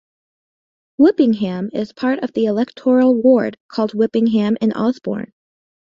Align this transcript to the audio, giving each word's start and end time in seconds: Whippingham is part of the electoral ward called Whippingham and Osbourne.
Whippingham 0.97 1.69
is 1.73 1.93
part 1.93 2.17
of 2.23 2.33
the 2.33 2.45
electoral 2.45 3.13
ward 3.13 3.59
called 3.67 3.91
Whippingham 3.91 4.57
and 4.59 4.73
Osbourne. 4.73 5.31